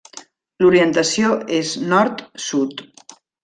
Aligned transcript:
L'orientació 0.63 1.31
és 1.59 1.77
nord-sud. 1.95 2.87